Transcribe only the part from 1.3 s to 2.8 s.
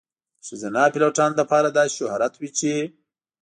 لپاره داسې شهرت وي چې.